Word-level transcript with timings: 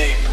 Thinking 0.00 0.29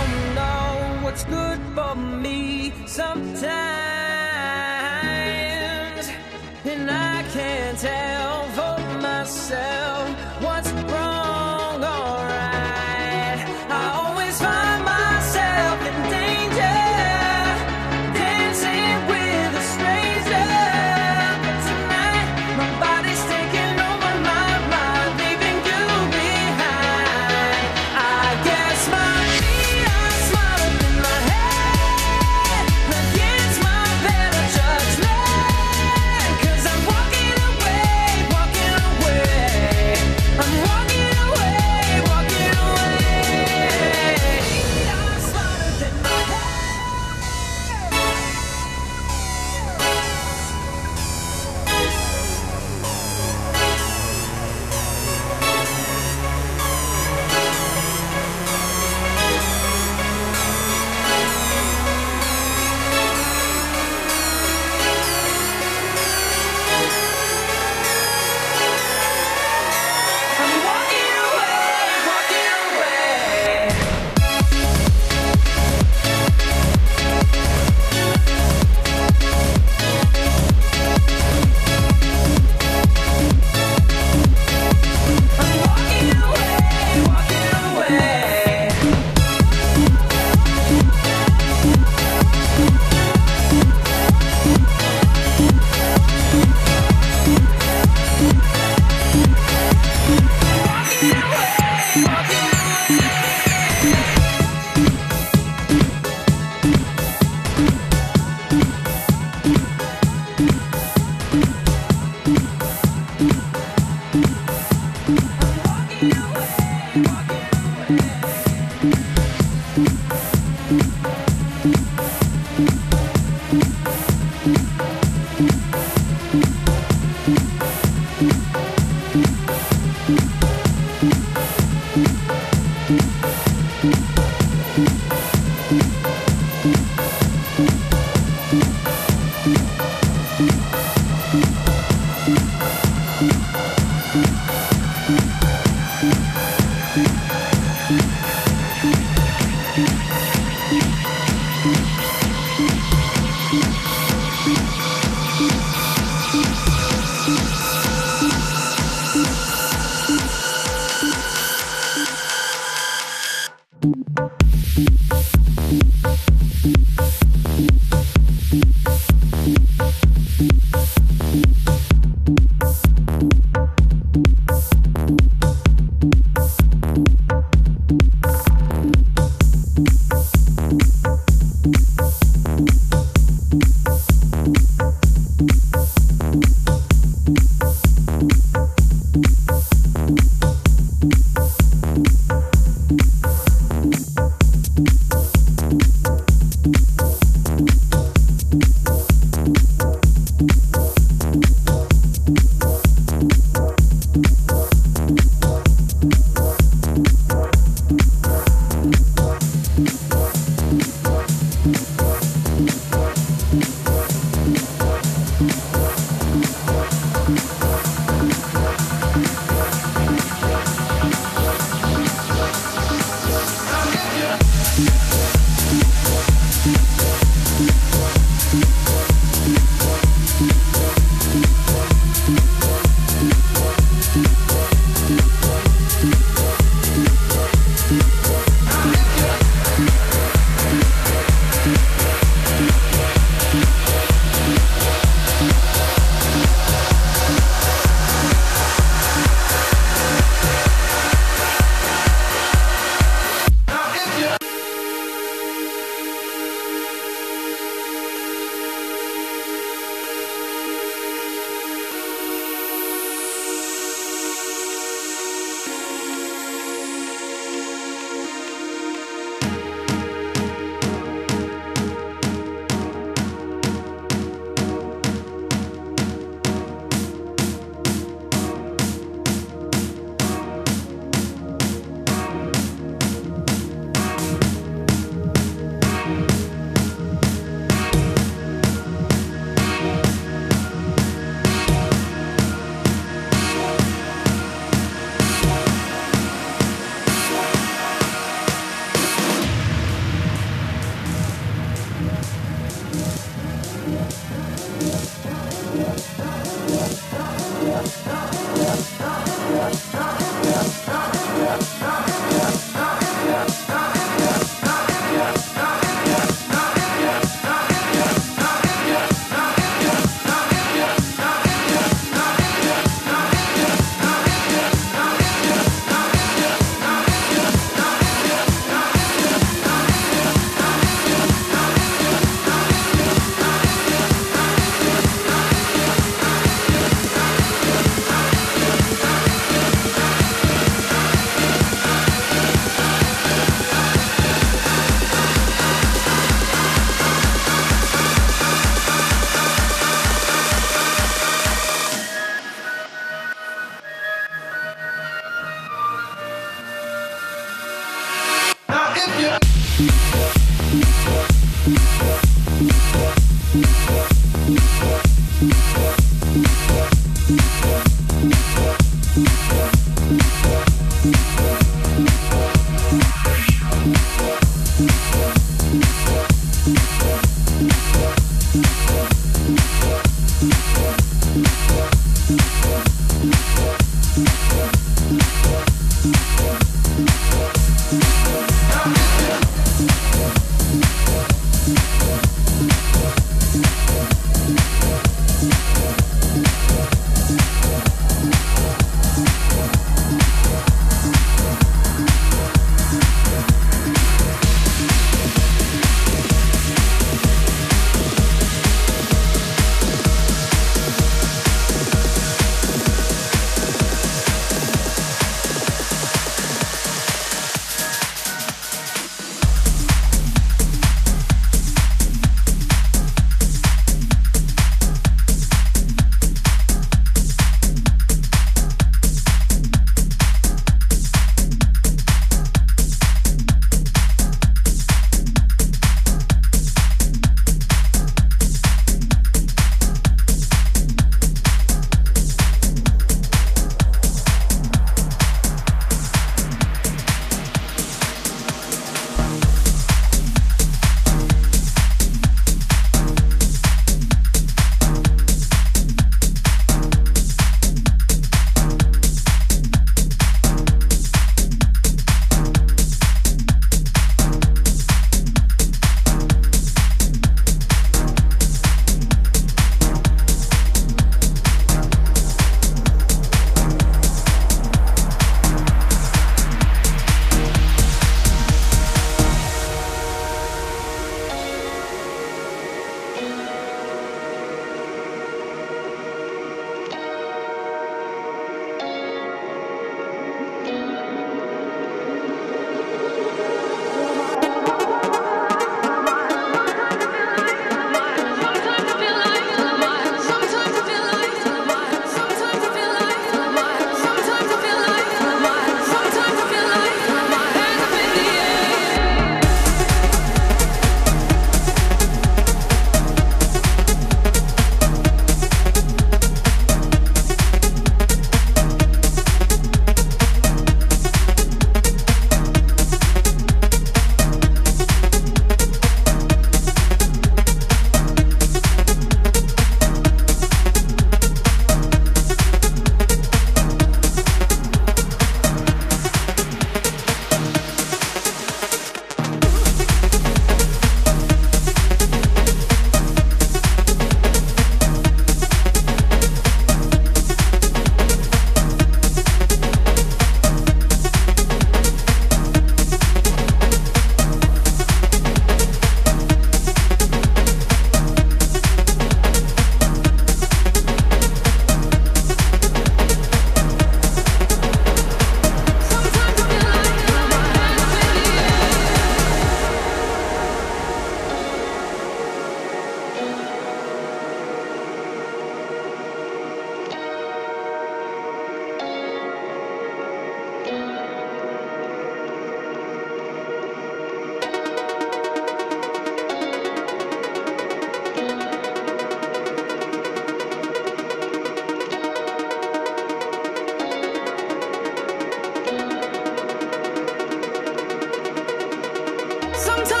Waiting 599.67 600.00